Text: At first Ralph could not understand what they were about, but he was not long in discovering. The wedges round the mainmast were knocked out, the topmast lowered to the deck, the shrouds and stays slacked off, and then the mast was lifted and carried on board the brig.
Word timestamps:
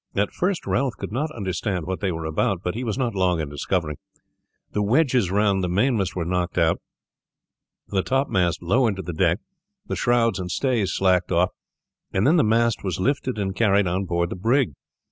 At 0.15 0.31
first 0.33 0.65
Ralph 0.65 0.95
could 0.97 1.11
not 1.11 1.29
understand 1.29 1.85
what 1.85 1.99
they 1.99 2.11
were 2.11 2.25
about, 2.25 2.63
but 2.63 2.73
he 2.73 2.83
was 2.83 2.97
not 2.97 3.13
long 3.13 3.39
in 3.39 3.49
discovering. 3.49 3.97
The 4.71 4.81
wedges 4.81 5.29
round 5.29 5.63
the 5.63 5.69
mainmast 5.69 6.15
were 6.15 6.25
knocked 6.25 6.57
out, 6.57 6.81
the 7.87 8.01
topmast 8.01 8.63
lowered 8.63 8.95
to 8.95 9.03
the 9.03 9.13
deck, 9.13 9.37
the 9.85 9.95
shrouds 9.95 10.39
and 10.39 10.49
stays 10.49 10.91
slacked 10.91 11.31
off, 11.31 11.51
and 12.11 12.25
then 12.25 12.37
the 12.37 12.43
mast 12.43 12.83
was 12.83 12.99
lifted 12.99 13.37
and 13.37 13.55
carried 13.55 13.85
on 13.85 14.05
board 14.05 14.31
the 14.31 14.35
brig. 14.35 14.71